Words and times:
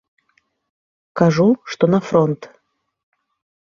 Кажу, 1.23 1.47
што 1.75 1.83
на 1.95 2.03
фронт. 2.09 2.41